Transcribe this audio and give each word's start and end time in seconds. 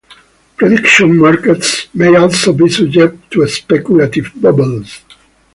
Prediction 0.57 1.15
markets 1.15 1.87
may 1.93 2.15
also 2.15 2.53
be 2.53 2.67
subject 2.67 3.29
to 3.29 3.47
speculative 3.47 4.31
bubbles. 4.35 4.99